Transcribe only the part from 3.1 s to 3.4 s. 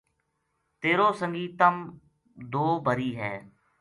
ہے